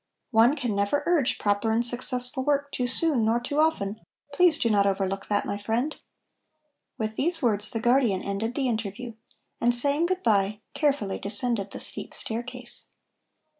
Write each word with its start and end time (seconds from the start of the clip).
"One 0.31 0.55
can 0.55 0.75
never 0.75 1.03
urge 1.05 1.37
proper 1.37 1.71
and 1.71 1.85
successful 1.85 2.43
work 2.43 2.71
too 2.71 2.87
soon 2.87 3.23
nor 3.23 3.39
too 3.39 3.59
often; 3.59 4.01
please 4.33 4.57
do 4.57 4.67
not 4.67 4.87
overlook 4.87 5.27
that, 5.27 5.45
my 5.45 5.59
friend!" 5.59 5.95
With 6.97 7.17
these 7.17 7.43
words 7.43 7.69
the 7.69 7.79
guardian 7.79 8.23
ended 8.23 8.55
the 8.55 8.67
interview 8.67 9.13
and, 9.61 9.75
saying 9.75 10.07
good 10.07 10.23
bye, 10.23 10.61
carefully 10.73 11.19
descended 11.19 11.69
the 11.69 11.79
steep 11.79 12.15
staircase. 12.15 12.87